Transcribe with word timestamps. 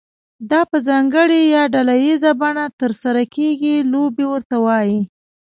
دا 0.49 0.61
په 0.71 0.77
ځانګړې 0.87 1.41
یا 1.55 1.63
ډله 1.73 1.95
ییزه 2.05 2.31
بڼه 2.41 2.65
ترسره 2.81 3.23
کیږي 3.35 3.75
لوبې 3.93 4.25
ورته 4.29 4.55
وایي. 4.65 4.99